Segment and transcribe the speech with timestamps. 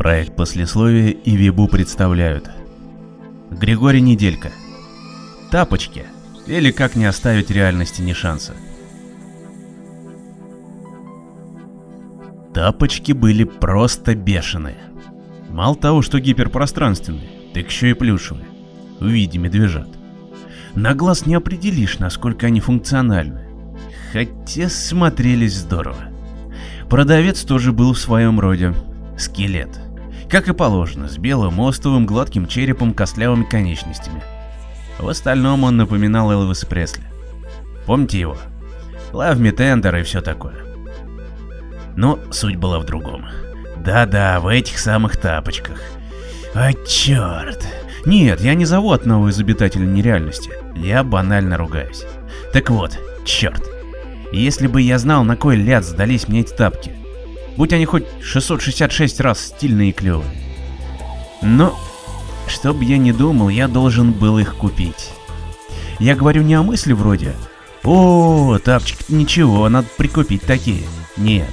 [0.00, 2.50] Проект послесловия и Вибу представляют.
[3.50, 4.50] Григорий Неделька.
[5.50, 6.06] Тапочки.
[6.46, 8.54] Или как не оставить реальности ни шанса.
[12.54, 14.78] Тапочки были просто бешеные.
[15.50, 18.46] Мало того, что гиперпространственные, так еще и плюшевые.
[19.00, 19.90] В виде медвежат.
[20.74, 23.42] На глаз не определишь, насколько они функциональны.
[24.14, 26.08] Хотя смотрелись здорово.
[26.88, 28.72] Продавец тоже был в своем роде.
[29.18, 29.78] Скелет.
[30.30, 34.22] Как и положено, с белым остовым гладким черепом костлявыми конечностями.
[35.00, 37.02] В остальном он напоминал Элвиса Пресли.
[37.84, 38.36] Помните его?
[39.12, 40.54] Love Me Tender и все такое.
[41.96, 43.26] Но суть была в другом.
[43.78, 45.82] Да-да, в этих самых тапочках.
[46.54, 47.66] А черт.
[48.06, 50.52] Нет, я не зову одного из обитателей нереальности.
[50.76, 52.04] Я банально ругаюсь.
[52.52, 53.62] Так вот, черт.
[54.32, 56.99] Если бы я знал, на кой ляд сдались мне эти тапки.
[57.56, 60.30] Будь они хоть 666 раз стильные и клевые.
[61.42, 61.78] Но,
[62.46, 65.10] чтоб я не думал, я должен был их купить.
[65.98, 67.34] Я говорю не о мысли вроде
[67.82, 70.82] «О, тапчик ничего, надо прикупить такие».
[71.16, 71.48] Нет.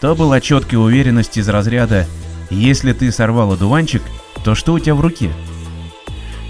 [0.00, 2.06] То была четкая уверенность из разряда
[2.50, 4.02] «Если ты сорвал одуванчик,
[4.44, 5.30] то что у тебя в руке?»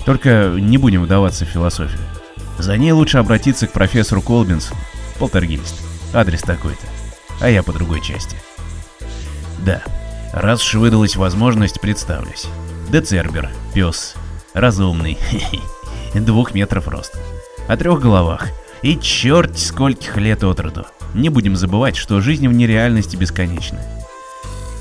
[0.05, 2.00] Только не будем вдаваться в философию.
[2.59, 4.75] За ней лучше обратиться к профессору Колбинсу,
[5.19, 5.75] полтергейст.
[6.12, 6.87] Адрес такой-то.
[7.41, 8.37] А я по другой части.
[9.65, 9.83] Да,
[10.33, 12.47] раз уж выдалась возможность, представлюсь.
[12.91, 14.15] Децербер, пес,
[14.53, 15.17] разумный,
[16.15, 17.19] двух метров рост,
[17.67, 18.48] о трех головах
[18.83, 20.84] и черт скольких лет от роду.
[21.15, 23.81] Не будем забывать, что жизнь в нереальности бесконечна.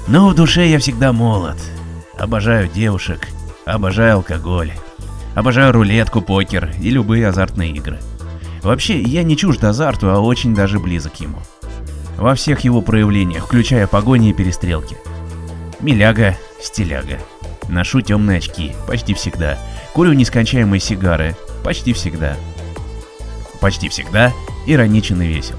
[0.08, 1.58] Но в душе я всегда молод.
[2.18, 3.30] Обожаю девушек,
[3.66, 4.74] обожаю алкоголь,
[5.34, 8.00] обожаю рулетку, покер и любые азартные игры.
[8.62, 11.40] Вообще, я не чужд азарту, а очень даже близок ему
[12.18, 14.98] во всех его проявлениях, включая погони и перестрелки.
[15.80, 17.20] Миляга, стиляга.
[17.70, 19.58] Ношу темные очки, почти всегда.
[19.94, 22.36] Курю нескончаемые сигары, почти всегда.
[23.60, 24.34] Почти всегда
[24.66, 25.58] ироничен и весел.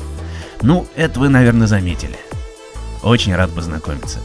[0.62, 2.16] Ну, это вы, наверное, заметили.
[3.03, 4.19] Очень рад познакомиться.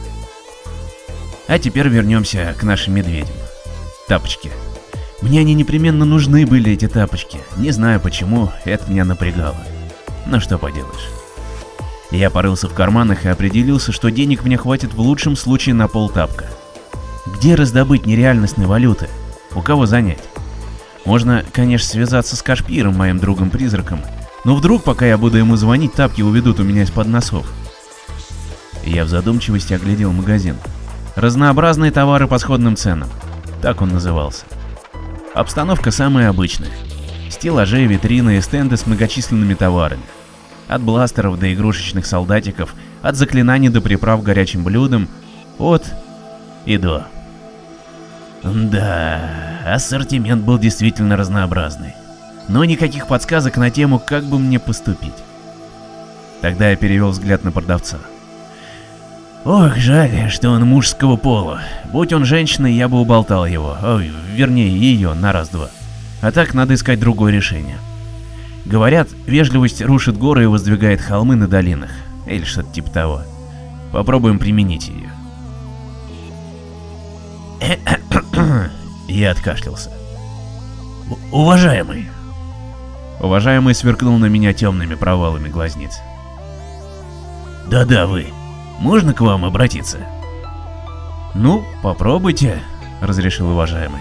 [1.48, 3.34] А теперь вернемся к нашим медведям.
[4.08, 4.50] Тапочки.
[5.20, 7.38] Мне они непременно нужны были, эти тапочки.
[7.56, 9.56] Не знаю почему, это меня напрягало.
[10.26, 11.19] Но что поделаешь.
[12.10, 16.46] Я порылся в карманах и определился, что денег мне хватит в лучшем случае на полтапка.
[17.26, 19.08] Где раздобыть нереальностной валюты?
[19.54, 20.22] У кого занять?
[21.04, 24.00] Можно, конечно, связаться с Кашпиром, моим другом-призраком,
[24.44, 27.46] но вдруг, пока я буду ему звонить, тапки уведут у меня из-под носов.
[28.84, 30.56] Я в задумчивости оглядел магазин.
[31.14, 33.08] Разнообразные товары по сходным ценам.
[33.60, 34.44] Так он назывался.
[35.34, 36.70] Обстановка самая обычная.
[37.28, 40.02] Стеллажи, витрины и стенды с многочисленными товарами.
[40.70, 45.08] От бластеров до игрушечных солдатиков, от заклинаний до приправ горячим блюдом,
[45.58, 45.84] от
[46.64, 47.08] и до.
[48.44, 49.18] Да,
[49.66, 51.94] ассортимент был действительно разнообразный.
[52.46, 55.12] Но никаких подсказок на тему, как бы мне поступить.
[56.40, 57.98] Тогда я перевел взгляд на продавца.
[59.44, 61.62] Ох, жаль, что он мужского пола.
[61.90, 65.68] Будь он женщиной, я бы уболтал его, ой, вернее ее, на раз-два.
[66.22, 67.78] А так надо искать другое решение.
[68.64, 71.90] Говорят, вежливость рушит горы и воздвигает холмы на долинах,
[72.26, 73.22] или что-то типа того.
[73.92, 75.10] Попробуем применить ее.
[79.08, 79.90] Я откашлялся.
[81.32, 82.08] Уважаемый.
[83.20, 85.98] Уважаемый сверкнул на меня темными провалами глазниц.
[87.68, 88.26] Да-да, вы.
[88.78, 89.98] Можно к вам обратиться?
[91.34, 92.60] Ну, попробуйте,
[93.00, 94.00] разрешил уважаемый.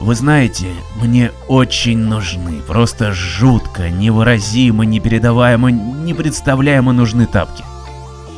[0.00, 7.64] Вы знаете, мне очень нужны, просто жутко, невыразимо, непередаваемо, непредставляемо нужны тапки.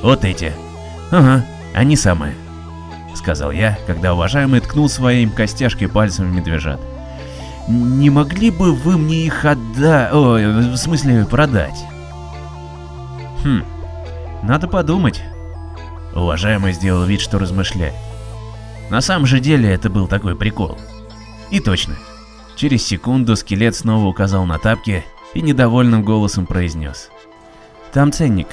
[0.03, 0.53] Вот эти.
[1.11, 1.44] Ага,
[1.75, 2.35] они самые.
[3.15, 6.81] Сказал я, когда уважаемый ткнул своим костяшкой пальцем в медвежат.
[7.67, 11.85] Не могли бы вы мне их отдать, ой, в смысле продать?
[13.44, 13.65] Хм,
[14.44, 15.23] надо подумать.
[16.15, 17.94] Уважаемый сделал вид, что размышляет.
[18.91, 20.79] На самом же деле это был такой прикол.
[21.50, 21.97] И точно.
[22.56, 25.05] Через секунду скелет снова указал на тапки
[25.35, 27.11] и недовольным голосом произнес.
[27.93, 28.49] «Там ценник.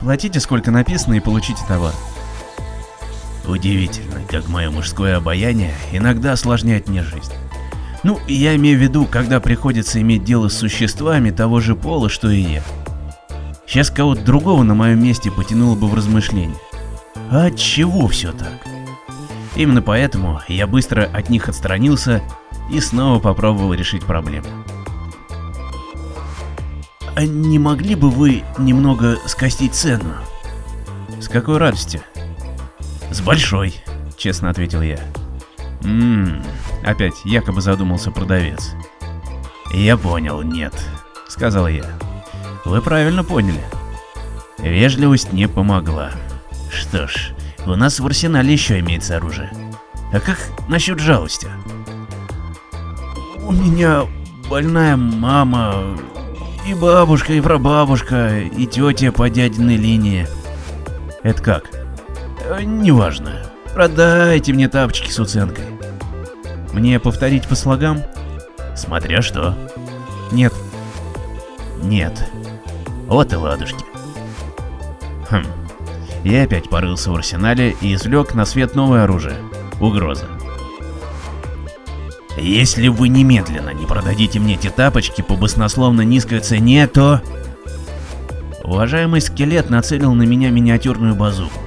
[0.00, 1.94] Платите сколько написано и получите товар».
[3.46, 7.32] Удивительно, как мое мужское обаяние иногда осложняет мне жизнь.
[8.02, 12.30] Ну, я имею в виду, когда приходится иметь дело с существами того же пола, что
[12.30, 12.62] и я.
[13.66, 16.56] Сейчас кого-то другого на моем месте потянуло бы в размышления.
[17.30, 18.65] А чего все так?
[19.56, 22.22] Именно поэтому я быстро от них отстранился
[22.70, 24.46] и снова попробовал решить проблему.
[27.14, 30.14] А не могли бы вы немного скостить цену?
[31.18, 32.02] С какой радости?
[33.10, 33.74] С большой.
[34.18, 34.98] честно ответил я.
[35.80, 36.42] Ммм,
[36.84, 38.74] опять якобы задумался продавец.
[39.72, 40.74] Я понял, нет,
[41.28, 41.84] сказал я.
[42.66, 43.62] Вы правильно поняли.
[44.58, 46.10] Вежливость не помогла.
[46.70, 47.32] Что ж,
[47.66, 49.50] у нас в арсенале еще имеется оружие.
[50.12, 51.48] А как насчет жалости?
[53.42, 54.02] У меня
[54.48, 55.96] больная мама,
[56.66, 60.26] и бабушка, и прабабушка, и тетя по дядиной линии.
[61.22, 61.70] Это как?
[62.44, 63.42] Э, неважно.
[63.74, 65.64] Продайте мне тапочки с уценкой.
[66.72, 68.02] Мне повторить по слогам?
[68.74, 69.56] Смотря что.
[70.32, 70.52] Нет.
[71.82, 72.30] Нет.
[73.06, 73.84] Вот и ладушки.
[75.30, 75.44] Хм.
[76.26, 79.36] Я опять порылся в арсенале и извлек на свет новое оружие.
[79.78, 80.26] Угроза.
[82.36, 87.22] Если вы немедленно не продадите мне эти тапочки по баснословно низкой цене, то...
[88.64, 91.60] Уважаемый скелет нацелил на меня миниатюрную базуку.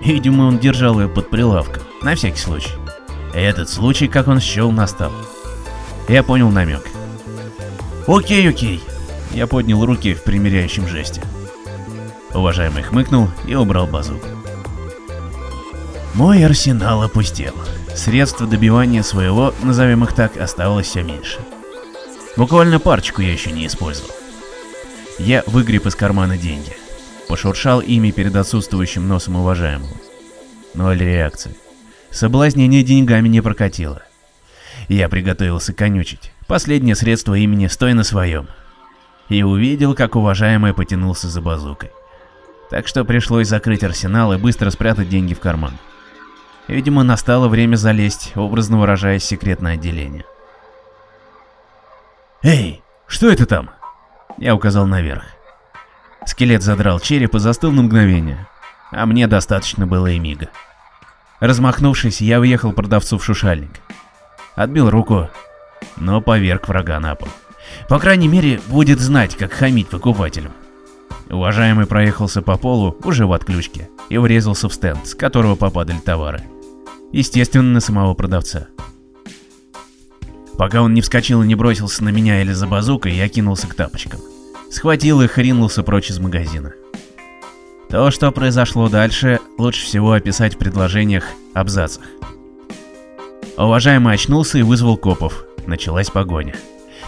[0.00, 2.72] Видимо, он держал ее под прилавком, на всякий случай.
[3.34, 5.12] Этот случай, как он счел, настал.
[6.08, 6.88] Я понял намек.
[8.06, 8.82] Окей, окей.
[9.34, 11.20] Я поднял руки в примиряющем жесте.
[12.36, 14.28] Уважаемый хмыкнул и убрал базуку.
[16.12, 17.54] Мой арсенал опустел.
[17.94, 21.38] Средств добивания своего, назовем их так, оставалось все меньше.
[22.36, 24.10] Буквально парочку я еще не использовал.
[25.18, 26.76] Я выгреб из кармана деньги.
[27.26, 29.96] Пошуршал ими перед отсутствующим носом уважаемого.
[30.74, 31.56] Ноль реакции.
[32.10, 34.02] Соблазнение деньгами не прокатило.
[34.88, 36.32] Я приготовился конючить.
[36.46, 38.48] Последнее средство имени «Стой на своем».
[39.30, 41.90] И увидел, как уважаемый потянулся за базукой.
[42.70, 45.72] Так что пришлось закрыть арсенал и быстро спрятать деньги в карман.
[46.68, 50.24] Видимо, настало время залезть, образно выражаясь, в секретное отделение.
[52.42, 53.70] «Эй, что это там?»
[54.38, 55.24] Я указал наверх.
[56.26, 58.48] Скелет задрал череп и застыл на мгновение,
[58.90, 60.48] а мне достаточно было и мига.
[61.40, 63.80] Размахнувшись, я въехал продавцу в шушальник.
[64.56, 65.30] Отбил руку,
[65.96, 67.28] но поверг врага на пол.
[67.88, 70.52] По крайней мере, будет знать, как хамить покупателям.
[71.28, 76.42] Уважаемый проехался по полу уже в отключке и врезался в стенд, с которого попадали товары.
[77.12, 78.68] Естественно, на самого продавца.
[80.56, 83.74] Пока он не вскочил и не бросился на меня или за базукой, я кинулся к
[83.74, 84.20] тапочкам.
[84.70, 86.72] Схватил их и ринулся прочь из магазина.
[87.90, 91.24] То, что произошло дальше, лучше всего описать в предложениях,
[91.54, 92.04] абзацах.
[93.56, 95.44] Уважаемый очнулся и вызвал копов.
[95.66, 96.54] Началась погоня.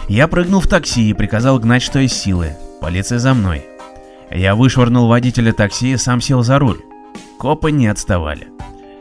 [0.07, 2.55] Я прыгнул в такси и приказал гнать что из силы.
[2.81, 3.68] Полиция за мной.
[4.31, 6.81] Я вышвырнул водителя такси и сам сел за руль.
[7.39, 8.47] Копы не отставали.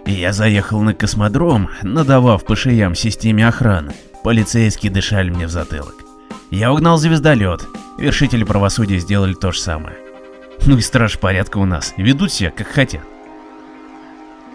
[0.06, 3.92] Я заехал на космодром, надавав по шеям системе охраны.
[4.25, 5.96] Полицейские дышали мне в затылок.
[6.50, 7.66] Я угнал звездолет.
[7.98, 9.96] Вершители правосудия сделали то же самое.
[10.64, 13.02] Ну и страж порядка у нас, ведут себя как хотят.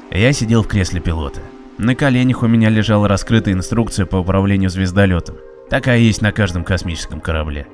[0.10, 1.42] Я сидел в кресле пилота.
[1.78, 5.38] На коленях у меня лежала раскрытая инструкция по управлению звездолетом.
[5.70, 7.68] Такая есть на каждом космическом корабле.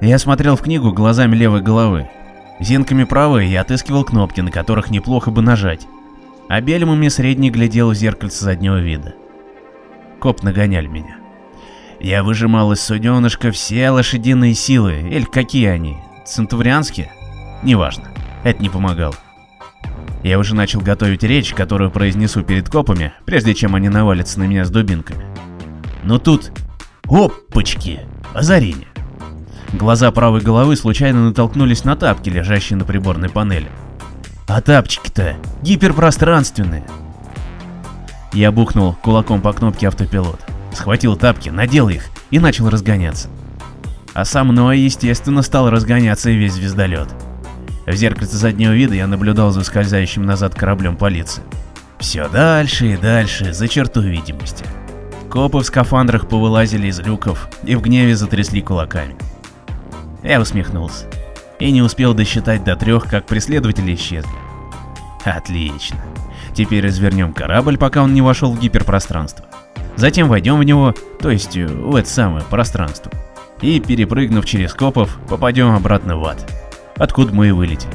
[0.00, 2.08] Я смотрел в книгу глазами левой головы.
[2.58, 5.86] Зенками правой я отыскивал кнопки, на которых неплохо бы нажать
[6.50, 9.14] а Бельмами средний глядел в зеркальце заднего вида.
[10.18, 11.16] Коп нагоняли меня.
[12.00, 17.12] Я выжимал из суденышка все лошадиные силы, или какие они, центурианские?
[17.62, 18.08] Неважно,
[18.42, 19.14] это не помогало.
[20.24, 24.64] Я уже начал готовить речь, которую произнесу перед копами, прежде чем они навалятся на меня
[24.64, 25.24] с дубинками.
[26.02, 26.50] Но тут...
[27.04, 28.00] Опачки!
[28.34, 28.89] Озарение!
[29.72, 33.70] Глаза правой головы случайно натолкнулись на тапки, лежащие на приборной панели.
[34.48, 36.84] А тапчики-то гиперпространственные.
[38.32, 40.40] Я бухнул кулаком по кнопке автопилот,
[40.72, 43.28] схватил тапки, надел их и начал разгоняться.
[44.12, 47.08] А со мной, естественно, стал разгоняться и весь звездолет.
[47.86, 51.44] В зеркальце заднего вида я наблюдал за скользающим назад кораблем полиции.
[52.00, 54.64] Все дальше и дальше, за черту видимости.
[55.30, 59.16] Копы в скафандрах повылазили из люков и в гневе затрясли кулаками.
[60.22, 61.06] Я усмехнулся
[61.58, 64.30] и не успел досчитать до трех, как преследователи исчезли.
[65.24, 66.00] Отлично.
[66.54, 69.44] Теперь развернем корабль, пока он не вошел в гиперпространство.
[69.96, 73.12] Затем войдем в него, то есть э, в это самое пространство.
[73.60, 76.50] И, перепрыгнув через копов, попадем обратно в ад,
[76.96, 77.92] откуда мы и вылетели.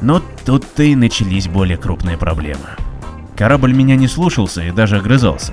[0.00, 2.76] Но тут-то и начались более крупные проблемы.
[3.36, 5.52] Корабль меня не слушался и даже огрызался.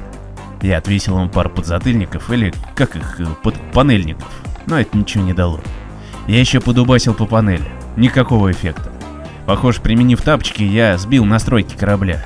[0.62, 4.30] Я отвесил ему пару подзатыльников или, как их, э, под панельников,
[4.66, 5.60] но это ничего не дало.
[6.28, 7.70] Я еще подубасил по панели.
[7.98, 8.92] Никакого эффекта.
[9.46, 12.26] Похоже, применив тапочки, я сбил настройки корабля.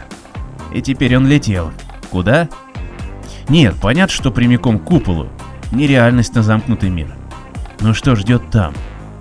[0.73, 1.71] И теперь он летел.
[2.11, 2.47] Куда?
[3.49, 5.29] Нет, понятно, что прямиком к куполу.
[5.71, 7.13] Нереальность на замкнутый мир.
[7.79, 8.73] Но что ждет там?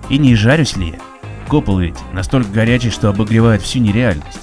[0.09, 0.99] И не жарюсь ли я?
[1.47, 4.39] Купол ведь настолько горячий, что обогревает всю нереальность.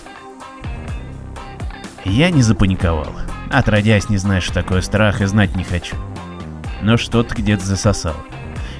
[2.05, 3.13] Я не запаниковал.
[3.51, 5.97] Отродясь, не знаю, что такое страх и знать не хочу.
[6.83, 8.17] Но что-то где-то засосал.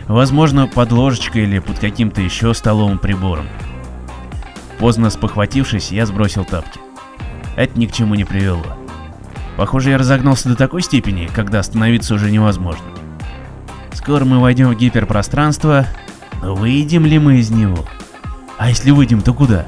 [0.09, 3.47] Возможно, под ложечкой или под каким-то еще столовым прибором.
[4.79, 6.81] Поздно спохватившись, я сбросил тапки.
[7.57, 8.65] Это ни к чему не привело.
[9.57, 12.85] Похоже, я разогнался до такой степени, когда остановиться уже невозможно.
[13.93, 15.87] Скоро мы войдем в гиперпространство,
[16.43, 17.87] но выйдем ли мы из него?
[18.59, 19.65] А если выйдем, то куда?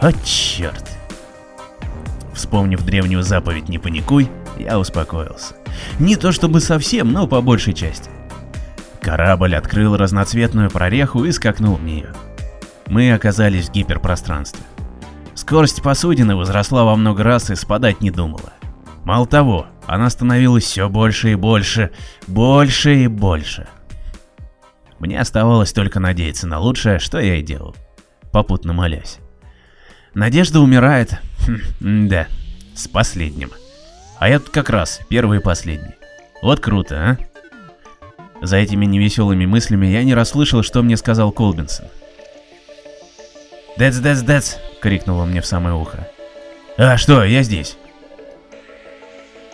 [0.00, 0.84] О, черт.
[2.32, 5.54] Вспомнив древнюю заповедь «Не паникуй», я успокоился.
[5.98, 8.10] Не то чтобы совсем, но по большей части.
[9.02, 12.12] Корабль открыл разноцветную прореху и скакнул в нее.
[12.86, 14.62] Мы оказались в гиперпространстве.
[15.34, 18.52] Скорость посудины возросла во много раз и спадать не думала.
[19.04, 21.90] Мало того, она становилась все больше и больше,
[22.26, 23.68] больше и больше.
[24.98, 27.74] Мне оставалось только надеяться на лучшее, что я и делал,
[28.32, 29.18] попутно молясь.
[30.12, 31.18] Надежда умирает,
[31.80, 32.26] хм, да,
[32.74, 33.50] с последним.
[34.18, 35.94] А я тут как раз первый и последний.
[36.42, 37.29] Вот круто, а?
[38.42, 41.86] За этими невеселыми мыслями я не расслышал, что мне сказал Колбинсон.
[43.76, 46.08] «Дэц, дэц, дэц!»— крикнул он мне в самое ухо.
[46.76, 47.76] «А что, я здесь!»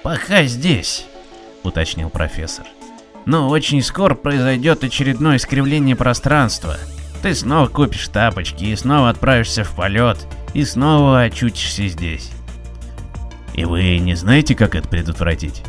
[0.02, 1.06] «Пока здесь»,—
[1.64, 2.66] уточнил профессор.
[3.24, 6.76] «Но очень скоро произойдет очередное искривление пространства.
[7.22, 10.18] Ты снова купишь тапочки и снова отправишься в полет,
[10.54, 12.30] и снова очутишься здесь.
[13.54, 15.62] И вы не знаете, как это предотвратить?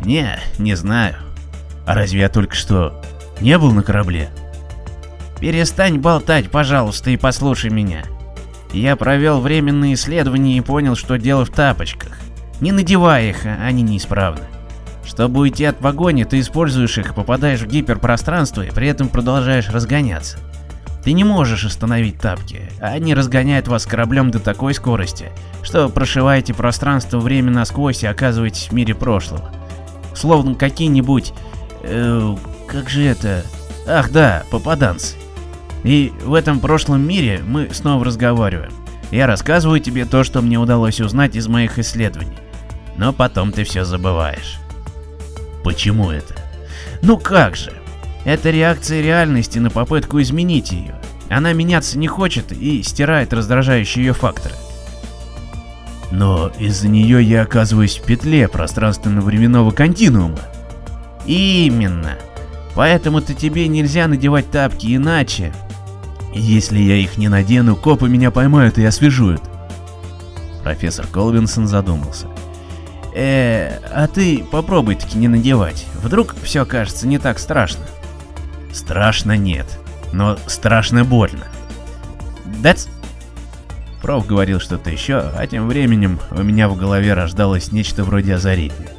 [0.00, 1.14] Не, не знаю.
[1.88, 3.00] А разве я только что
[3.40, 4.28] не был на корабле?
[5.40, 8.02] Перестань болтать, пожалуйста, и послушай меня.
[8.74, 12.18] Я провел временные исследования и понял, что дело в тапочках.
[12.60, 14.44] Не надевай их, они неисправны.
[15.02, 20.36] Чтобы уйти от погони, ты используешь их, попадаешь в гиперпространство и при этом продолжаешь разгоняться.
[21.02, 27.18] Ты не можешь остановить тапки, они разгоняют вас кораблем до такой скорости, что прошиваете пространство
[27.18, 29.50] время насквозь и оказываетесь в мире прошлого.
[30.14, 31.32] Словно какие-нибудь...
[31.82, 33.44] Э, как же это...
[33.86, 35.16] Ах да, попаданцы.
[35.84, 38.72] И в этом прошлом мире мы снова разговариваем.
[39.10, 42.36] Я рассказываю тебе то, что мне удалось узнать из моих исследований.
[42.96, 44.58] Но потом ты все забываешь.
[45.64, 46.34] Почему это?
[47.00, 47.72] Ну как же?
[48.24, 50.94] Это реакция реальности на попытку изменить ее.
[51.30, 54.54] Она меняться не хочет и стирает раздражающие ее факторы.
[56.10, 60.40] Но из-за нее я оказываюсь в петле пространственно-временного континуума.
[61.28, 62.16] Именно.
[62.74, 65.52] Поэтому-то тебе нельзя надевать тапки иначе.
[66.32, 69.42] Если я их не надену, копы меня поймают и освежуют.
[70.62, 72.28] Профессор Колвинсон задумался.
[73.14, 75.86] Э, а ты попробуй таки не надевать.
[76.02, 77.84] Вдруг все кажется не так страшно.
[78.72, 79.66] Страшно нет,
[80.12, 81.46] но страшно больно.
[82.62, 82.88] That's...
[84.00, 88.97] Проф говорил что-то еще, а тем временем у меня в голове рождалось нечто вроде озарения.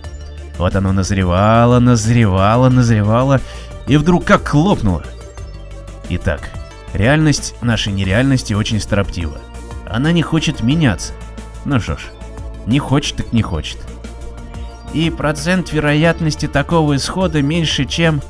[0.59, 3.39] Вот оно назревало, назревало, назревало,
[3.87, 5.03] и вдруг как хлопнуло.
[6.09, 6.49] Итак,
[6.93, 9.37] реальность нашей нереальности очень строптива.
[9.89, 11.13] Она не хочет меняться.
[11.63, 12.01] Ну что ж,
[12.65, 13.77] не хочет так не хочет.
[14.93, 18.21] И процент вероятности такого исхода меньше, чем...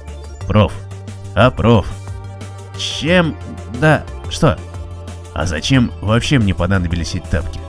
[0.48, 0.72] Проф,
[1.34, 1.88] а, проф?
[2.78, 3.36] Чем...
[3.82, 4.60] Да, что?
[5.34, 7.60] А зачем вообще мне понадобились эти тапки?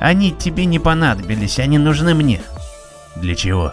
[0.00, 2.40] Они тебе не понадобились, они нужны мне.
[3.20, 3.72] Для чего?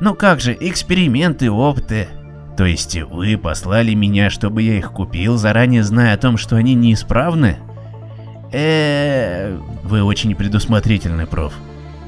[0.00, 2.08] Ну как же, эксперименты, опыты.
[2.56, 6.74] То есть вы послали меня, чтобы я их купил, заранее зная о том, что они
[6.74, 7.58] неисправны?
[8.52, 11.54] э Вы очень предусмотрительный, проф.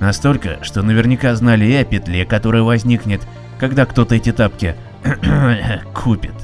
[0.00, 3.26] Настолько, что наверняка знали и о петле, которая возникнет,
[3.58, 4.74] когда кто-то эти тапки
[5.94, 6.34] купит.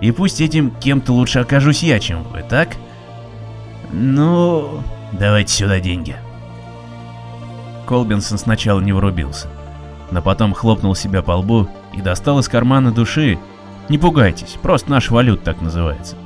[0.00, 2.76] И пусть этим кем-то лучше окажусь я, чем вы, так?
[3.92, 4.82] Ну,
[5.12, 6.16] давайте сюда деньги.
[7.86, 9.48] Колбинсон сначала не врубился,
[10.10, 13.38] но потом хлопнул себя по лбу и достал из кармана души.
[13.88, 16.16] Не пугайтесь, просто наш валют так называется.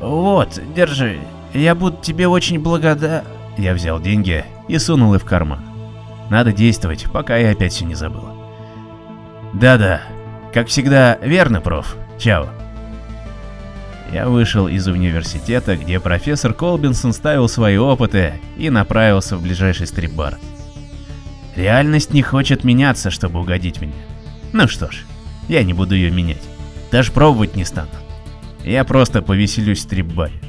[0.00, 1.18] Вот, держи,
[1.52, 3.24] я буду тебе очень благодар...
[3.56, 5.60] Я взял деньги и сунул их в карман.
[6.28, 8.24] Надо действовать, пока я опять все не забыл.
[9.52, 10.02] Да-да,
[10.52, 11.96] как всегда, верно, проф.
[12.18, 12.48] Чао.
[14.12, 20.38] Я вышел из университета, где профессор Колбинсон ставил свои опыты и направился в ближайший стрип-бар.
[21.56, 23.92] Реальность не хочет меняться, чтобы угодить мне.
[24.52, 25.04] Ну что ж,
[25.48, 26.42] я не буду ее менять.
[26.90, 27.90] Даже пробовать не стану.
[28.64, 30.40] Я просто повеселюсь в стрип-баре.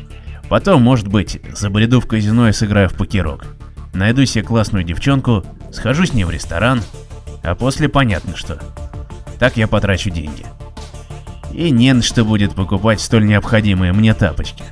[0.49, 3.45] Потом, может быть, забреду в казино и сыграю в покерок.
[3.93, 6.81] Найду себе классную девчонку, схожу с ней в ресторан,
[7.43, 8.59] а после понятно что.
[9.39, 10.45] Так я потрачу деньги.
[11.53, 14.63] И не на что будет покупать столь необходимые мне тапочки.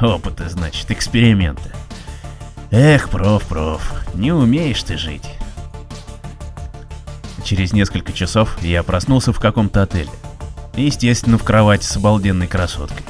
[0.00, 1.70] Опыты, значит, эксперименты.
[2.70, 5.28] Эх, проф, проф, не умеешь ты жить.
[7.52, 10.08] Через несколько часов я проснулся в каком-то отеле.
[10.74, 13.04] Естественно, в кровати с обалденной красоткой.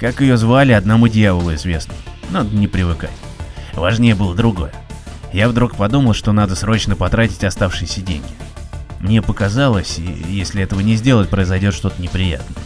[0.00, 1.92] Как ее звали, одному дьяволу известно.
[2.30, 3.12] Надо не привыкать.
[3.74, 4.72] Важнее было другое.
[5.34, 8.32] Я вдруг подумал, что надо срочно потратить оставшиеся деньги.
[9.00, 12.62] Мне показалось, если этого не сделать, произойдет что-то неприятное.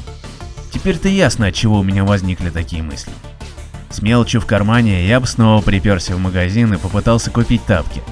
[0.72, 3.10] Теперь-то ясно, от чего у меня возникли такие мысли.
[3.90, 8.02] С мелочью в кармане я бы снова приперся в магазин и попытался купить тапки.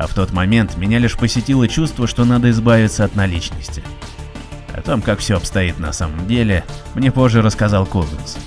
[0.00, 3.82] А в тот момент меня лишь посетило чувство, что надо избавиться от наличности.
[4.72, 6.64] О том, как все обстоит на самом деле,
[6.94, 8.38] мне позже рассказал Колвинс.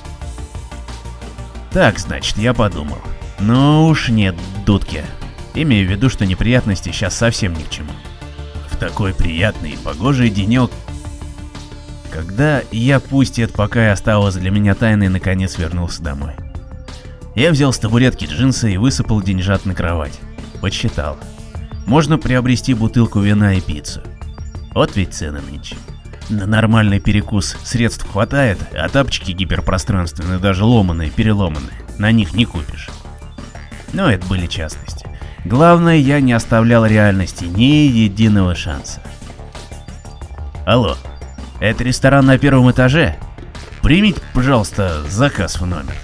[1.72, 2.98] Так, значит, я подумал.
[3.40, 5.04] Ну уж нет, дудки.
[5.54, 7.92] Имею в виду, что неприятности сейчас совсем ни к чему.
[8.72, 10.72] В такой приятный и погожий денек,
[12.12, 16.34] когда я, пусть это пока и осталось для меня тайной, наконец вернулся домой.
[17.36, 20.20] Я взял с табуретки джинсы и высыпал деньжат на кровать.
[20.62, 21.20] Подсчитал.
[21.86, 24.02] Можно приобрести бутылку вина и пиццу.
[24.74, 25.76] Вот ведь цены нынче.
[26.30, 32.90] На нормальный перекус средств хватает, а тапочки гиперпространственные, даже ломаные, переломанные, на них не купишь.
[33.92, 35.06] Но это были частности.
[35.46, 39.02] Главное, я не оставлял реальности ни единого шанса.
[40.66, 40.98] Алло,
[41.60, 43.18] это ресторан на первом этаже?
[43.82, 45.96] Примите, пожалуйста, заказ в номер.